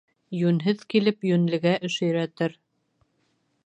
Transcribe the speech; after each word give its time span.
Йүнһеҙ 0.37 0.81
килеп, 0.93 1.29
йүнлегә 1.33 1.77
эш 1.91 2.01
өйрәтер. 2.09 2.61